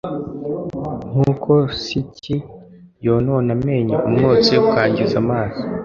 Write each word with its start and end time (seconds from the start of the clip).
Nk’uko 1.09 1.51
siki 1.83 2.35
yonona 3.05 3.51
amenyo 3.57 3.97
umwotsi 4.07 4.53
ukangiza 4.67 5.15
amaso 5.23 5.63